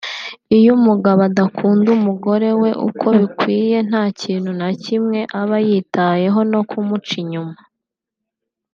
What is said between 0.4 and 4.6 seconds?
Iyo umugabo adakunda umugore we uko bikwiye nta kintu